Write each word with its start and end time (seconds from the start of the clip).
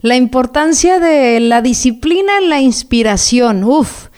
La 0.00 0.16
importancia 0.16 1.00
de 1.00 1.40
la 1.40 1.60
disciplina 1.60 2.38
en 2.40 2.48
la 2.48 2.60
inspiración. 2.60 3.64
Uf, 3.64 4.08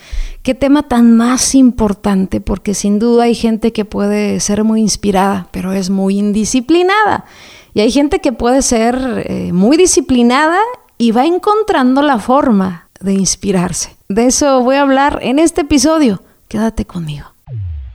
qué 0.42 0.54
tema 0.54 0.82
tan 0.88 1.16
más 1.16 1.54
importante, 1.54 2.40
porque 2.42 2.74
sin 2.74 2.98
duda 2.98 3.24
hay 3.24 3.34
gente 3.34 3.72
que 3.72 3.86
puede 3.86 4.40
ser 4.40 4.62
muy 4.64 4.80
inspirada, 4.82 5.48
pero 5.52 5.72
es 5.72 5.88
muy 5.88 6.18
indisciplinada. 6.18 7.24
Y 7.72 7.80
hay 7.80 7.90
gente 7.90 8.20
que 8.20 8.32
puede 8.32 8.60
ser 8.60 9.24
eh, 9.26 9.52
muy 9.52 9.76
disciplinada 9.78 10.58
y 10.98 11.12
va 11.12 11.24
encontrando 11.24 12.02
la 12.02 12.18
forma 12.18 12.88
de 13.00 13.14
inspirarse. 13.14 13.96
De 14.08 14.26
eso 14.26 14.60
voy 14.62 14.76
a 14.76 14.82
hablar 14.82 15.20
en 15.22 15.38
este 15.38 15.62
episodio. 15.62 16.22
Quédate 16.48 16.84
conmigo. 16.84 17.26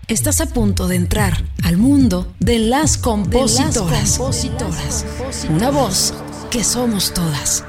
Estás 0.08 0.42
a 0.42 0.48
punto 0.48 0.88
de 0.88 0.96
entrar 0.96 1.44
al 1.64 1.78
mundo 1.78 2.28
de 2.40 2.60
las 2.60 2.98
compositoras. 2.98 4.20
Una 5.50 5.72
voz 5.72 6.14
que 6.50 6.64
somos 6.64 7.14
todas. 7.14 7.64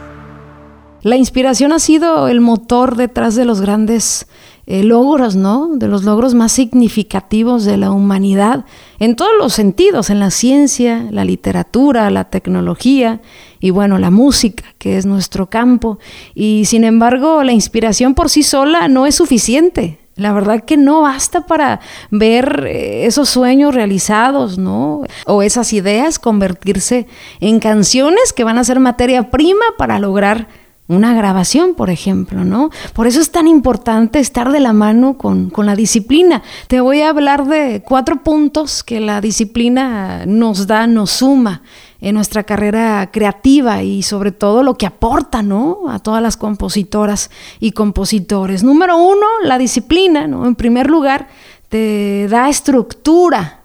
La 1.06 1.14
inspiración 1.14 1.72
ha 1.72 1.78
sido 1.78 2.26
el 2.26 2.40
motor 2.40 2.96
detrás 2.96 3.36
de 3.36 3.44
los 3.44 3.60
grandes 3.60 4.26
eh, 4.66 4.82
logros, 4.82 5.36
¿no? 5.36 5.68
De 5.68 5.86
los 5.86 6.02
logros 6.02 6.34
más 6.34 6.50
significativos 6.50 7.64
de 7.64 7.76
la 7.76 7.92
humanidad 7.92 8.64
en 8.98 9.14
todos 9.14 9.30
los 9.38 9.52
sentidos, 9.52 10.10
en 10.10 10.18
la 10.18 10.32
ciencia, 10.32 11.06
la 11.12 11.24
literatura, 11.24 12.10
la 12.10 12.24
tecnología 12.24 13.20
y 13.60 13.70
bueno, 13.70 13.98
la 13.98 14.10
música, 14.10 14.64
que 14.78 14.98
es 14.98 15.06
nuestro 15.06 15.46
campo. 15.46 16.00
Y 16.34 16.64
sin 16.64 16.82
embargo, 16.82 17.44
la 17.44 17.52
inspiración 17.52 18.16
por 18.16 18.28
sí 18.28 18.42
sola 18.42 18.88
no 18.88 19.06
es 19.06 19.14
suficiente. 19.14 20.00
La 20.16 20.32
verdad 20.32 20.64
que 20.64 20.76
no 20.76 21.02
basta 21.02 21.46
para 21.46 21.78
ver 22.10 22.64
eh, 22.66 23.06
esos 23.06 23.28
sueños 23.28 23.76
realizados, 23.76 24.58
¿no? 24.58 25.04
O 25.24 25.42
esas 25.42 25.72
ideas 25.72 26.18
convertirse 26.18 27.06
en 27.38 27.60
canciones 27.60 28.32
que 28.32 28.42
van 28.42 28.58
a 28.58 28.64
ser 28.64 28.80
materia 28.80 29.30
prima 29.30 29.66
para 29.78 30.00
lograr 30.00 30.65
una 30.88 31.14
grabación, 31.14 31.74
por 31.74 31.90
ejemplo, 31.90 32.44
¿no? 32.44 32.70
Por 32.92 33.06
eso 33.06 33.20
es 33.20 33.32
tan 33.32 33.48
importante 33.48 34.20
estar 34.20 34.52
de 34.52 34.60
la 34.60 34.72
mano 34.72 35.18
con, 35.18 35.50
con, 35.50 35.66
la 35.66 35.74
disciplina. 35.74 36.42
Te 36.68 36.80
voy 36.80 37.00
a 37.00 37.08
hablar 37.10 37.46
de 37.46 37.82
cuatro 37.84 38.22
puntos 38.22 38.84
que 38.84 39.00
la 39.00 39.20
disciplina 39.20 40.24
nos 40.26 40.66
da, 40.66 40.86
nos 40.86 41.10
suma 41.10 41.62
en 42.00 42.14
nuestra 42.14 42.44
carrera 42.44 43.10
creativa 43.12 43.82
y 43.82 44.02
sobre 44.02 44.30
todo 44.30 44.62
lo 44.62 44.76
que 44.76 44.86
aporta, 44.86 45.42
¿no? 45.42 45.88
A 45.88 45.98
todas 45.98 46.22
las 46.22 46.36
compositoras 46.36 47.30
y 47.58 47.72
compositores. 47.72 48.62
Número 48.62 48.96
uno, 48.96 49.26
la 49.42 49.58
disciplina, 49.58 50.28
¿no? 50.28 50.46
En 50.46 50.54
primer 50.54 50.88
lugar, 50.88 51.26
te 51.68 52.28
da 52.28 52.48
estructura 52.48 53.55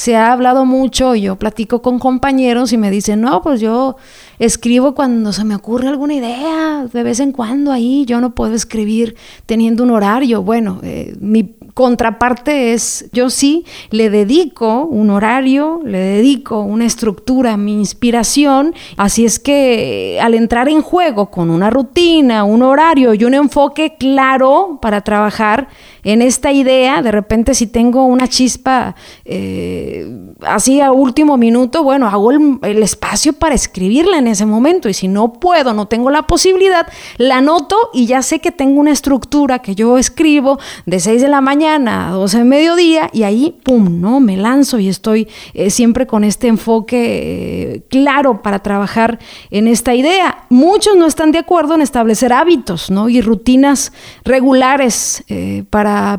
se 0.00 0.16
ha 0.16 0.32
hablado 0.32 0.64
mucho, 0.64 1.14
yo 1.14 1.36
platico 1.36 1.82
con 1.82 1.98
compañeros 1.98 2.72
y 2.72 2.78
me 2.78 2.90
dicen, 2.90 3.20
no, 3.20 3.42
pues 3.42 3.60
yo 3.60 3.96
escribo 4.38 4.94
cuando 4.94 5.30
se 5.30 5.44
me 5.44 5.54
ocurre 5.54 5.88
alguna 5.88 6.14
idea, 6.14 6.86
de 6.90 7.02
vez 7.02 7.20
en 7.20 7.32
cuando 7.32 7.70
ahí, 7.70 8.06
yo 8.06 8.18
no 8.18 8.34
puedo 8.34 8.54
escribir 8.54 9.14
teniendo 9.44 9.82
un 9.82 9.90
horario. 9.90 10.42
Bueno, 10.42 10.80
eh, 10.82 11.14
mi 11.20 11.54
contraparte 11.74 12.72
es, 12.72 13.10
yo 13.12 13.28
sí 13.28 13.66
le 13.90 14.08
dedico 14.08 14.86
un 14.86 15.10
horario, 15.10 15.82
le 15.84 15.98
dedico 15.98 16.62
una 16.62 16.86
estructura 16.86 17.58
mi 17.58 17.74
inspiración, 17.74 18.74
así 18.96 19.26
es 19.26 19.38
que 19.38 20.18
al 20.22 20.32
entrar 20.32 20.70
en 20.70 20.80
juego 20.80 21.30
con 21.30 21.50
una 21.50 21.68
rutina, 21.68 22.44
un 22.44 22.62
horario 22.62 23.12
y 23.12 23.24
un 23.24 23.34
enfoque 23.34 23.96
claro 23.98 24.78
para 24.80 25.02
trabajar 25.02 25.68
en 26.04 26.22
esta 26.22 26.52
idea, 26.52 27.02
de 27.02 27.12
repente 27.12 27.54
si 27.54 27.66
tengo 27.66 28.04
una 28.04 28.28
chispa 28.28 28.94
eh, 29.24 30.06
así 30.42 30.80
a 30.80 30.92
último 30.92 31.36
minuto, 31.36 31.82
bueno, 31.82 32.06
hago 32.06 32.30
el, 32.30 32.82
espacio 32.82 33.32
para 33.34 33.54
escribirla 33.54 34.18
en 34.18 34.26
ese 34.26 34.46
momento 34.46 34.88
y 34.88 34.94
si 34.94 35.08
no 35.08 35.34
puedo, 35.34 35.74
no 35.74 35.86
tengo 35.86 36.10
la 36.10 36.26
posibilidad, 36.26 36.86
la 37.18 37.38
anoto 37.38 37.76
y 37.92 38.06
ya 38.06 38.22
sé 38.22 38.38
que 38.38 38.52
tengo 38.52 38.80
una 38.80 38.90
estructura 38.90 39.60
que 39.60 39.74
yo 39.74 39.98
escribo 39.98 40.58
de 40.86 41.00
6 41.00 41.20
de 41.22 41.28
la 41.28 41.40
mañana, 41.40 42.08
a 42.08 42.12
12 42.12 42.38
de 42.38 42.44
mediodía 42.44 43.10
y 43.12 43.24
ahí, 43.24 43.58
¡pum!, 43.62 44.00
¿no? 44.00 44.20
Me 44.20 44.36
lanzo 44.36 44.78
y 44.78 44.88
estoy 44.88 45.28
eh, 45.54 45.70
siempre 45.70 46.06
con 46.06 46.24
este 46.24 46.48
enfoque 46.48 47.74
eh, 47.74 47.82
claro 47.88 48.42
para 48.42 48.60
trabajar 48.60 49.18
en 49.50 49.68
esta 49.68 49.94
idea. 49.94 50.44
Muchos 50.48 50.96
no 50.96 51.06
están 51.06 51.32
de 51.32 51.38
acuerdo 51.38 51.74
en 51.74 51.82
establecer 51.82 52.32
hábitos, 52.32 52.90
¿no? 52.90 53.08
Y 53.08 53.20
rutinas 53.20 53.92
regulares 54.24 55.24
eh, 55.28 55.64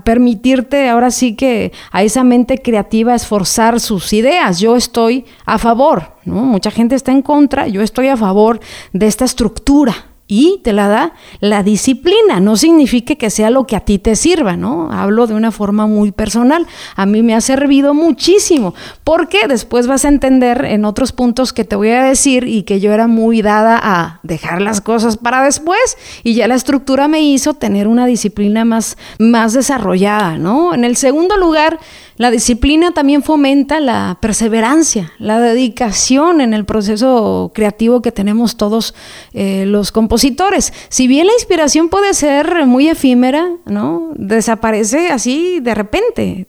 permitirte 0.04 0.90
ahora 0.90 1.12
sí 1.12 1.36
que 1.36 1.72
a 1.92 2.04
esa 2.04 2.24
mente 2.24 2.62
creativa 2.62 3.16
esforzar 3.16 3.80
sus 3.80 4.14
ideas. 4.14 4.60
Yo 4.60 4.76
estoy 4.76 5.26
a 5.46 5.58
favor, 5.58 6.16
¿no? 6.26 6.44
Mucha 6.44 6.72
gente 6.72 6.96
está 6.96 7.12
en 7.12 7.22
contra, 7.22 7.68
yo 7.68 7.82
estoy 7.82 8.08
a 8.08 8.18
favor 8.18 8.60
de 8.94 9.08
esta 9.08 9.26
estructura 9.26 10.11
y 10.32 10.62
te 10.64 10.72
la 10.72 10.88
da 10.88 11.14
la 11.42 11.62
disciplina. 11.62 12.40
No 12.40 12.56
significa 12.56 13.16
que 13.16 13.30
sea 13.30 13.50
lo 13.50 13.68
que 13.68 13.76
a 13.76 13.82
ti 13.82 14.00
te 14.00 14.16
sirva, 14.16 14.56
¿no? 14.56 14.90
Hablo 14.90 15.28
de 15.28 15.34
una 15.34 15.52
forma 15.52 15.88
muy 15.88 16.14
personal. 16.14 16.68
A 16.96 17.06
mí 17.06 17.22
me 17.22 17.36
ha 17.36 17.42
servido 17.42 17.94
muchísimo, 17.94 18.74
porque 19.04 19.50
después 19.50 19.88
vas 19.88 20.06
a 20.06 20.08
entender 20.08 20.64
en 20.64 20.86
otros 20.86 21.12
puntos 21.12 21.52
que 21.52 21.66
te 21.66 21.76
voy 21.76 21.90
a 21.90 22.04
decir 22.04 22.48
y 22.48 22.64
que 22.64 22.80
yo 22.80 22.94
era 22.94 23.08
muy 23.08 23.42
dada 23.42 23.78
a 23.84 24.22
dejar 24.24 24.62
las 24.62 24.80
cosas 24.80 25.18
para 25.18 25.44
después 25.44 25.98
y 26.24 26.34
ya 26.34 26.48
la 26.48 26.56
estructura 26.56 27.10
me 27.10 27.22
hizo 27.22 27.54
tener 27.54 27.90
una 27.90 28.06
disciplina 28.06 28.64
más, 28.64 28.98
más 29.20 29.52
desarrollada, 29.52 30.38
¿no? 30.38 30.74
En 30.74 30.86
el 30.86 30.96
segundo 30.96 31.36
lugar, 31.36 31.78
la 32.22 32.30
disciplina 32.30 32.92
también 32.92 33.24
fomenta 33.24 33.80
la 33.80 34.20
perseverancia, 34.22 35.12
la 35.18 35.40
dedicación 35.40 36.40
en 36.40 36.54
el 36.54 36.66
proceso 36.66 37.52
creativo 37.56 38.04
que 38.04 38.12
tenemos 38.12 38.58
todos 38.58 38.94
eh, 39.34 39.66
los 39.66 39.92
compositores. 39.92 40.72
Si 40.90 41.08
bien 41.08 41.26
la 41.26 41.34
inspiración 41.34 41.90
puede 41.90 42.14
ser 42.14 42.68
muy 42.68 42.90
efímera, 42.90 43.50
¿no? 43.66 44.12
Desaparece 44.14 45.10
así 45.10 45.62
de 45.62 45.74
repente. 45.74 46.46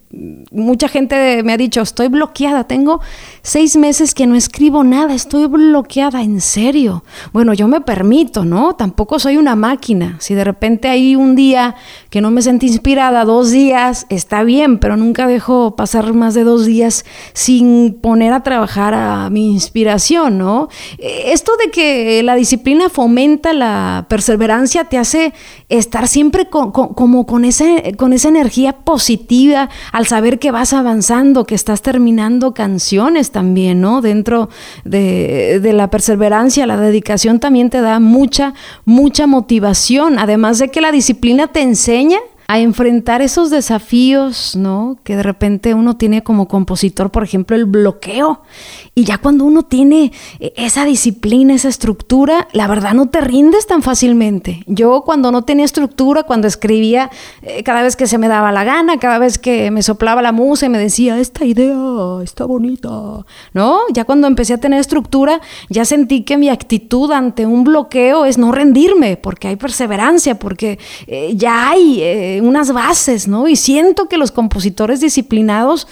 Mucha 0.55 0.89
gente 0.89 1.43
me 1.43 1.55
ha 1.55 1.57
dicho, 1.57 1.81
estoy 1.81 2.09
bloqueada, 2.09 2.65
tengo 2.65 3.01
seis 3.43 3.77
meses 3.77 4.15
que 4.15 4.27
no 4.27 4.35
escribo 4.35 4.85
nada, 4.85 5.15
estoy 5.15 5.47
bloqueada, 5.47 6.23
en 6.23 6.43
serio. 6.43 7.05
Bueno, 7.33 7.55
yo 7.55 7.69
me 7.69 7.81
permito, 7.81 8.45
¿no? 8.45 8.75
Tampoco 8.75 9.19
soy 9.19 9.39
una 9.39 9.57
máquina. 9.57 10.17
Si 10.21 10.35
de 10.35 10.45
repente 10.45 10.89
hay 10.89 11.17
un 11.17 11.37
día 11.37 11.75
que 12.11 12.21
no 12.21 12.31
me 12.31 12.43
sentí 12.43 12.67
inspirada, 12.67 13.25
dos 13.25 13.51
días, 13.51 14.07
está 14.11 14.43
bien, 14.43 14.79
pero 14.79 14.99
nunca 14.99 15.27
dejo 15.27 15.75
pasar 15.75 16.13
más 16.13 16.35
de 16.35 16.45
dos 16.45 16.67
días 16.67 17.07
sin 17.33 17.95
poner 17.95 18.35
a 18.35 18.43
trabajar 18.43 18.93
a 18.93 19.31
mi 19.31 19.53
inspiración, 19.53 20.37
¿no? 20.37 20.69
Esto 20.99 21.53
de 21.65 21.71
que 21.71 22.23
la 22.23 22.35
disciplina 22.35 22.91
fomenta 22.91 23.55
la 23.55 24.05
perseverancia 24.09 24.85
te 24.85 24.99
hace 24.99 25.33
estar 25.69 26.09
siempre 26.09 26.51
con, 26.51 26.73
como 26.73 27.25
con, 27.27 27.43
con 27.97 28.13
esa 28.13 28.29
energía 28.29 28.73
positiva 28.75 29.71
al 29.93 30.07
saber 30.07 30.39
que 30.43 30.51
vas 30.51 30.73
avanzando, 30.73 31.45
que 31.45 31.55
estás 31.55 31.83
terminando 31.83 32.53
canciones 32.53 33.31
también, 33.31 33.81
¿no? 33.81 34.01
Dentro 34.01 34.49
de, 34.85 35.61
de 35.61 35.73
la 35.73 35.89
perseverancia, 35.89 36.67
la 36.67 36.77
dedicación 36.77 37.39
también 37.39 37.71
te 37.71 37.81
da 37.81 38.01
mucha, 38.01 38.53
mucha 38.85 39.29
motivación, 39.29 40.19
además 40.19 40.59
de 40.59 40.69
que 40.69 40.81
la 40.81 40.91
disciplina 40.91 41.47
te 41.47 41.61
enseña 41.63 42.19
a 42.53 42.59
enfrentar 42.59 43.23
esos 43.23 43.49
desafíos, 43.49 44.55
¿no? 44.57 44.99
Que 45.05 45.17
de 45.17 45.23
repente 45.23 45.73
uno 45.73 45.97
tiene 45.97 46.23
como 46.23 46.49
compositor, 46.49 47.11
por 47.11 47.25
ejemplo, 47.25 47.57
el 47.57 47.65
bloqueo. 47.65 48.43
Y 48.95 49.05
ya 49.05 49.17
cuando 49.17 49.47
uno 49.47 49.63
tiene 49.63 50.13
eh, 50.39 50.53
esa 50.57 50.85
disciplina, 50.85 51.55
esa 51.55 51.71
estructura, 51.71 52.49
la 52.53 52.67
verdad 52.67 52.93
no 52.93 53.09
te 53.09 53.23
rindes 53.23 53.67
tan 53.67 53.81
fácilmente. 53.83 54.65
Yo 54.67 55.01
cuando 55.01 55.33
no 55.33 55.45
tenía 55.45 55.65
estructura, 55.65 56.25
cuando 56.25 56.47
escribía 56.47 57.09
eh, 57.41 57.63
cada 57.63 57.81
vez 57.81 57.97
que 57.97 58.07
se 58.07 58.19
me 58.19 58.29
daba 58.29 58.53
la 58.53 58.65
gana, 58.65 58.99
cada 58.99 59.19
vez 59.19 59.39
que 59.39 59.71
me 59.71 59.83
soplaba 59.83 60.21
la 60.21 60.33
musa 60.33 60.67
y 60.67 60.69
me 60.69 60.79
decía, 60.79 61.19
esta 61.19 61.47
idea 61.47 61.75
está 62.23 62.45
bonita, 62.45 62.91
¿no? 63.55 63.79
Ya 63.95 64.05
cuando 64.05 64.27
empecé 64.27 64.53
a 64.53 64.59
tener 64.59 64.79
estructura, 64.79 65.41
ya 65.71 65.87
sentí 65.87 66.23
que 66.23 66.37
mi 66.37 66.51
actitud 66.51 67.13
ante 67.13 67.47
un 67.47 67.65
bloqueo 67.65 68.27
es 68.27 68.37
no 68.37 68.53
rendirme, 68.53 69.17
porque 69.17 69.49
hay 69.49 69.57
perseverancia, 69.57 70.39
porque 70.39 70.79
eh, 71.07 71.33
ya 71.35 71.71
hay 71.71 72.42
unas 72.43 72.73
bases, 72.73 73.29
¿no? 73.29 73.49
Y 73.49 73.57
siento 73.57 74.09
que 74.09 74.19
los 74.19 74.33
compositores 74.33 75.01
disciplinados 75.01 75.87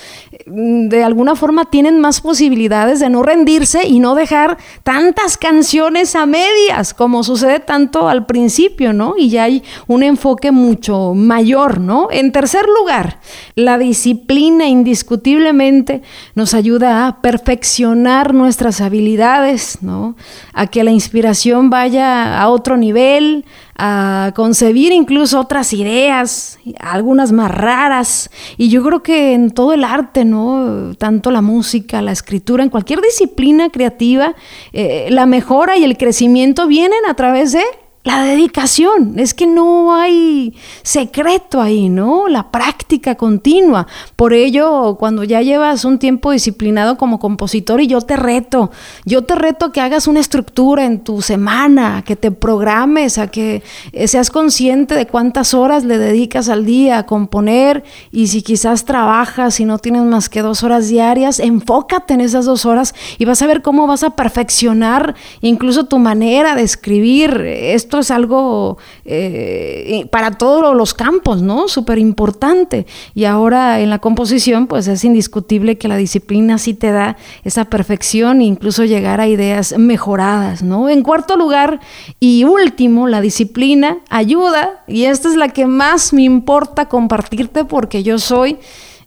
mm, 0.46 0.88
de 0.88 1.04
alguna 1.04 1.36
forma 1.36 1.66
tienen 1.66 2.00
más 2.00 2.20
posibilidades 2.20 3.00
de 3.00 3.08
no 3.08 3.22
rendirse 3.22 3.86
y 3.86 4.00
no 4.00 4.14
dejar 4.14 4.58
tantas 4.82 5.36
canciones 5.36 6.16
a 6.16 6.26
medias 6.26 6.92
como 6.94 7.22
sucede 7.22 7.60
tanto 7.60 8.08
al 8.08 8.26
principio, 8.26 8.92
¿no? 8.92 9.14
Y 9.16 9.30
ya 9.30 9.44
hay 9.44 9.62
un 9.86 10.02
enfoque 10.02 10.50
mucho 10.50 11.14
mayor, 11.14 11.80
¿no? 11.80 12.08
En 12.10 12.32
tercer 12.32 12.66
lugar, 12.66 13.20
la 13.54 13.78
disciplina 13.78 14.66
indiscutiblemente 14.66 16.02
nos 16.34 16.54
ayuda 16.54 17.06
a 17.06 17.20
perfeccionar 17.20 18.34
nuestras 18.34 18.80
habilidades, 18.80 19.78
¿no? 19.82 20.16
A 20.52 20.66
que 20.66 20.84
la 20.84 20.90
inspiración 20.90 21.70
vaya 21.70 22.40
a 22.40 22.48
otro 22.48 22.76
nivel, 22.76 23.44
a 23.82 24.32
concebir 24.36 24.92
incluso 24.92 25.40
otras 25.40 25.72
ideas, 25.72 26.58
algunas 26.78 27.32
más 27.32 27.50
raras. 27.50 28.30
Y 28.58 28.68
yo 28.68 28.84
creo 28.84 29.02
que 29.02 29.32
en 29.32 29.52
todo 29.52 29.72
el 29.72 29.84
arte, 29.84 30.26
¿no? 30.26 30.94
Tanto 30.98 31.30
la 31.30 31.40
música, 31.40 32.02
la 32.02 32.12
escritura, 32.12 32.62
en 32.62 32.68
cualquier 32.68 33.00
disciplina 33.00 33.70
creativa, 33.70 34.34
eh, 34.74 35.08
la 35.10 35.24
mejora 35.24 35.78
y 35.78 35.84
el 35.84 35.96
crecimiento 35.96 36.66
vienen 36.66 37.00
a 37.08 37.14
través 37.14 37.52
de 37.52 37.62
la 38.02 38.22
dedicación, 38.22 39.18
es 39.18 39.34
que 39.34 39.46
no 39.46 39.94
hay 39.94 40.54
secreto 40.82 41.60
ahí, 41.60 41.90
¿no? 41.90 42.28
La 42.28 42.50
práctica 42.50 43.14
continua. 43.14 43.86
Por 44.16 44.32
ello, 44.32 44.96
cuando 44.98 45.22
ya 45.22 45.42
llevas 45.42 45.84
un 45.84 45.98
tiempo 45.98 46.30
disciplinado 46.30 46.96
como 46.96 47.18
compositor 47.18 47.82
y 47.82 47.88
yo 47.88 48.00
te 48.00 48.16
reto, 48.16 48.70
yo 49.04 49.24
te 49.24 49.34
reto 49.34 49.70
que 49.70 49.82
hagas 49.82 50.08
una 50.08 50.20
estructura 50.20 50.86
en 50.86 51.00
tu 51.00 51.20
semana, 51.20 52.02
que 52.02 52.16
te 52.16 52.30
programes, 52.30 53.18
a 53.18 53.26
que 53.26 53.62
eh, 53.92 54.08
seas 54.08 54.30
consciente 54.30 54.94
de 54.94 55.06
cuántas 55.06 55.52
horas 55.52 55.84
le 55.84 55.98
dedicas 55.98 56.48
al 56.48 56.64
día 56.64 56.96
a 56.96 57.06
componer 57.06 57.84
y 58.10 58.28
si 58.28 58.40
quizás 58.40 58.86
trabajas 58.86 59.60
y 59.60 59.66
no 59.66 59.78
tienes 59.78 60.04
más 60.04 60.30
que 60.30 60.40
dos 60.40 60.62
horas 60.62 60.88
diarias, 60.88 61.38
enfócate 61.38 62.14
en 62.14 62.22
esas 62.22 62.46
dos 62.46 62.64
horas 62.64 62.94
y 63.18 63.26
vas 63.26 63.42
a 63.42 63.46
ver 63.46 63.60
cómo 63.60 63.86
vas 63.86 64.04
a 64.04 64.16
perfeccionar 64.16 65.14
incluso 65.42 65.84
tu 65.84 65.98
manera 65.98 66.54
de 66.54 66.62
escribir. 66.62 67.42
Esto 67.44 67.89
es 67.98 68.10
algo 68.10 68.78
eh, 69.04 70.06
para 70.10 70.32
todos 70.32 70.74
los 70.76 70.94
campos, 70.94 71.42
¿no? 71.42 71.68
Súper 71.68 71.98
importante. 71.98 72.86
Y 73.14 73.24
ahora 73.24 73.80
en 73.80 73.90
la 73.90 73.98
composición, 73.98 74.66
pues 74.66 74.86
es 74.86 75.04
indiscutible 75.04 75.78
que 75.78 75.88
la 75.88 75.96
disciplina 75.96 76.58
sí 76.58 76.74
te 76.74 76.92
da 76.92 77.16
esa 77.44 77.64
perfección 77.66 78.40
e 78.40 78.44
incluso 78.44 78.84
llegar 78.84 79.20
a 79.20 79.28
ideas 79.28 79.74
mejoradas, 79.78 80.62
¿no? 80.62 80.88
En 80.88 81.02
cuarto 81.02 81.36
lugar 81.36 81.80
y 82.18 82.44
último, 82.44 83.08
la 83.08 83.20
disciplina 83.20 83.98
ayuda, 84.08 84.84
y 84.86 85.04
esta 85.04 85.28
es 85.28 85.36
la 85.36 85.48
que 85.48 85.66
más 85.66 86.12
me 86.12 86.22
importa 86.22 86.88
compartirte 86.88 87.64
porque 87.64 88.02
yo 88.02 88.18
soy 88.18 88.58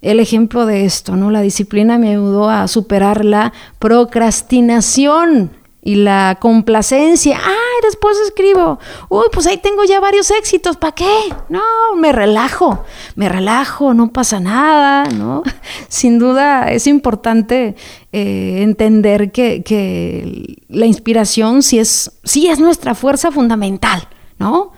el 0.02 0.20
ejemplo 0.20 0.66
de 0.66 0.86
esto, 0.86 1.16
¿no? 1.16 1.32
La 1.32 1.42
disciplina 1.42 1.98
me 1.98 2.12
ayudó 2.12 2.50
a 2.50 2.68
superar 2.68 3.24
la 3.24 3.54
procrastinación 3.80 5.63
y 5.84 5.96
la 5.96 6.38
complacencia. 6.40 7.40
Ay, 7.44 7.82
después 7.84 8.18
escribo. 8.20 8.80
Uy, 9.10 9.26
pues 9.32 9.46
ahí 9.48 9.58
tengo 9.58 9.84
ya 9.84 10.00
varios 10.00 10.32
éxitos. 10.32 10.78
¿Para 10.78 10.96
qué? 10.96 11.34
No, 11.50 11.62
me 11.98 12.14
relajo, 12.14 12.84
me 13.16 13.28
relajo, 13.28 13.94
no 13.94 14.12
pasa 14.12 14.40
nada, 14.40 15.10
¿no? 15.10 15.44
Sin 15.90 16.20
duda 16.20 16.72
es 16.72 16.88
importante 16.88 17.76
eh, 18.14 18.60
entender 18.62 19.32
que, 19.32 19.62
que, 19.64 20.64
la 20.70 20.86
inspiración 20.86 21.62
sí 21.62 21.80
es, 21.80 22.12
sí 22.24 22.48
es 22.48 22.60
nuestra 22.60 22.96
fuerza 22.96 23.32
fundamental, 23.32 24.08
¿no? 24.40 24.72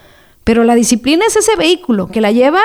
Pero 0.43 0.63
la 0.63 0.75
disciplina 0.75 1.25
es 1.25 1.35
ese 1.35 1.55
vehículo 1.55 2.07
que 2.07 2.21
la 2.21 2.31
lleva 2.31 2.61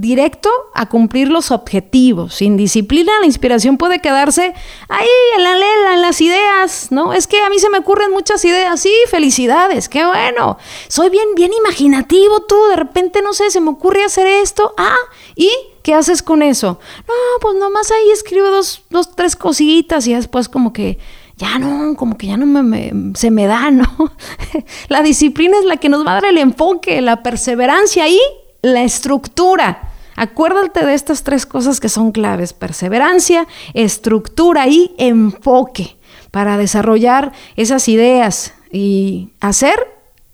directo 0.00 0.48
a 0.74 0.88
cumplir 0.88 1.28
los 1.28 1.50
objetivos. 1.50 2.34
Sin 2.34 2.56
disciplina, 2.56 3.12
la 3.20 3.26
inspiración 3.26 3.76
puede 3.76 4.00
quedarse 4.00 4.54
ahí 4.88 5.08
en 5.36 5.44
la 5.44 5.54
lela, 5.54 5.94
en 5.94 6.02
las 6.02 6.20
ideas, 6.20 6.88
¿no? 6.90 7.12
Es 7.12 7.26
que 7.26 7.40
a 7.40 7.50
mí 7.50 7.58
se 7.58 7.68
me 7.68 7.78
ocurren 7.78 8.10
muchas 8.10 8.44
ideas. 8.44 8.80
Sí, 8.80 8.92
felicidades, 9.08 9.88
qué 9.88 10.04
bueno. 10.06 10.56
Soy 10.88 11.10
bien, 11.10 11.28
bien 11.36 11.52
imaginativo 11.52 12.40
tú. 12.42 12.56
De 12.70 12.76
repente, 12.76 13.20
no 13.22 13.34
sé, 13.34 13.50
se 13.50 13.60
me 13.60 13.70
ocurre 13.70 14.02
hacer 14.02 14.26
esto. 14.26 14.74
Ah, 14.78 14.96
¿y 15.36 15.50
qué 15.82 15.94
haces 15.94 16.22
con 16.22 16.42
eso? 16.42 16.78
No, 17.06 17.14
pues 17.40 17.56
nomás 17.56 17.90
ahí 17.90 18.10
escribo 18.10 18.50
dos, 18.50 18.82
dos 18.88 19.14
tres 19.14 19.36
cositas 19.36 20.06
y 20.06 20.14
después 20.14 20.48
como 20.48 20.72
que 20.72 20.98
ya 21.36 21.58
no, 21.58 21.96
como 21.96 22.16
que 22.16 22.26
ya 22.26 22.36
no 22.36 22.46
me, 22.46 22.92
se 23.14 23.30
me 23.30 23.46
da, 23.46 23.70
¿no? 23.70 23.86
la 24.88 25.02
disciplina 25.02 25.58
es 25.58 25.64
la 25.64 25.76
que 25.76 25.88
nos 25.88 26.06
va 26.06 26.12
a 26.12 26.14
dar 26.14 26.26
el 26.26 26.38
enfoque, 26.38 27.00
la 27.00 27.22
perseverancia 27.22 28.08
y 28.08 28.18
la 28.62 28.82
estructura. 28.82 29.89
Acuérdate 30.20 30.84
de 30.84 30.92
estas 30.92 31.22
tres 31.22 31.46
cosas 31.46 31.80
que 31.80 31.88
son 31.88 32.12
claves, 32.12 32.52
perseverancia, 32.52 33.46
estructura 33.72 34.68
y 34.68 34.94
enfoque 34.98 35.96
para 36.30 36.58
desarrollar 36.58 37.32
esas 37.56 37.88
ideas 37.88 38.52
y 38.70 39.30
hacer 39.40 39.78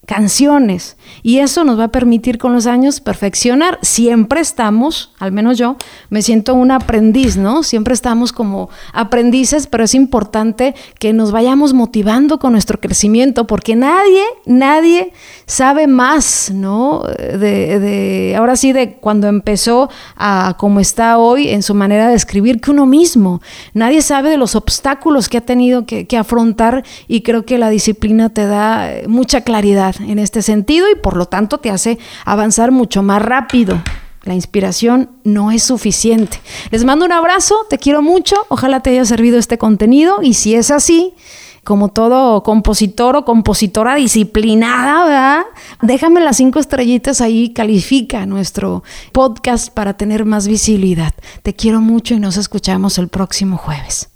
canciones. 0.07 0.97
Y 1.23 1.39
eso 1.39 1.65
nos 1.65 1.79
va 1.79 1.85
a 1.85 1.89
permitir 1.89 2.39
con 2.39 2.53
los 2.53 2.67
años 2.67 3.01
perfeccionar. 3.01 3.79
Siempre 3.83 4.41
estamos, 4.41 5.13
al 5.19 5.33
menos 5.33 5.59
yo, 5.59 5.77
me 6.09 6.23
siento 6.23 6.55
un 6.55 6.71
aprendiz, 6.71 7.37
¿no? 7.37 7.65
Siempre 7.65 7.93
estamos 7.93 8.33
como 8.33 8.71
aprendices, 8.93 9.67
pero 9.67 9.85
es 9.85 9.95
importante 9.95 10.75
que 10.99 11.13
nos 11.13 11.33
vayamos 11.33 11.75
motivando 11.75 12.39
con 12.39 12.53
nuestro 12.53 12.81
crecimiento, 12.81 13.47
porque 13.47 13.75
nadie, 13.75 14.23
nadie 14.47 15.13
sabe 15.47 15.89
más, 15.89 16.51
¿no? 16.55 17.03
De, 17.19 17.81
de 17.81 18.37
ahora 18.37 18.57
sí, 18.57 18.73
de 18.73 18.95
cuando 18.95 19.27
empezó 19.27 19.91
a 20.17 20.55
como 20.57 20.79
está 20.79 21.19
hoy 21.19 21.49
en 21.49 21.63
su 21.63 21.75
manera 21.75 22.09
de 22.09 22.15
escribir 22.15 22.61
que 22.61 22.71
uno 22.71 22.87
mismo. 22.87 23.41
Nadie 23.75 24.03
sabe 24.03 24.31
de 24.31 24.37
los 24.37 24.55
obstáculos 24.55 25.29
que 25.29 25.39
ha 25.39 25.41
tenido 25.41 25.85
que, 25.85 26.07
que 26.07 26.17
afrontar 26.17 26.85
y 27.09 27.23
creo 27.23 27.45
que 27.45 27.59
la 27.59 27.71
disciplina 27.71 28.29
te 28.29 28.47
da 28.47 28.89
mucha 29.09 29.41
claridad 29.41 29.96
en 30.01 30.19
este 30.19 30.43
sentido 30.43 30.91
y 30.91 30.97
por 30.97 31.17
lo 31.17 31.27
tanto 31.27 31.59
te 31.59 31.71
hace 31.71 31.99
avanzar 32.25 32.73
mucho 32.73 33.03
más 33.03 33.23
rápido. 33.23 33.81
La 34.23 34.35
inspiración 34.35 35.11
no 35.23 35.53
es 35.53 35.63
suficiente. 35.63 36.41
Les 36.71 36.85
mando 36.85 37.05
un 37.05 37.13
abrazo, 37.13 37.55
te 37.71 37.79
quiero 37.79 38.03
mucho, 38.03 38.35
ojalá 38.49 38.81
te 38.81 38.91
haya 38.91 39.05
servido 39.05 39.39
este 39.39 39.57
contenido 39.57 40.19
y 40.21 40.35
si 40.35 40.57
es 40.57 40.73
así, 40.73 41.15
como 41.63 41.91
todo 41.91 42.43
compositor 42.43 43.17
o 43.17 43.25
compositora 43.25 43.95
disciplinada, 43.95 45.05
¿verdad? 45.05 45.43
Déjame 45.81 46.21
las 46.21 46.39
cinco 46.39 46.59
estrellitas 46.59 47.21
ahí, 47.21 47.53
califica 47.53 48.27
nuestro 48.27 48.83
podcast 49.13 49.73
para 49.73 49.97
tener 49.97 50.25
más 50.25 50.49
visibilidad. 50.49 51.13
Te 51.43 51.55
quiero 51.55 51.81
mucho 51.81 52.15
y 52.15 52.21
nos 52.21 52.37
escuchamos 52.37 52.99
el 52.99 53.09
próximo 53.09 53.59
jueves. 53.59 54.16